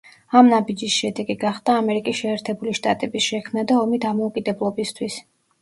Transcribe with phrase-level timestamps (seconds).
[0.37, 5.21] ამ ნაბიჯის შედეგი გახდა ამერიკის შეერთებული შტატების შექმნა და ომი დამოუკიდებლობისთვის.